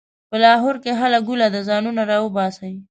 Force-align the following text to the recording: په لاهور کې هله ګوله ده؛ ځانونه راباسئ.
په 0.29 0.35
لاهور 0.43 0.75
کې 0.83 0.91
هله 1.01 1.19
ګوله 1.27 1.47
ده؛ 1.53 1.61
ځانونه 1.69 2.01
راباسئ. 2.11 2.73